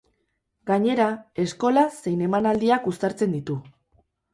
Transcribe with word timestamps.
Gainera, 0.69 1.11
eskola 1.45 1.85
zein 2.01 2.27
emanaldiak 2.31 2.93
uztartzen 2.97 3.41
ditu. 3.41 3.65